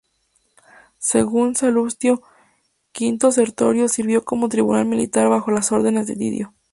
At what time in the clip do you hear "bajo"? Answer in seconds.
5.29-5.51